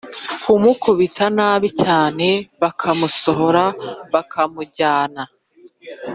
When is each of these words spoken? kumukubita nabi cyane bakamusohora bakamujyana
kumukubita 0.43 1.25
nabi 1.37 1.69
cyane 1.83 2.27
bakamusohora 2.61 3.63
bakamujyana 4.13 5.23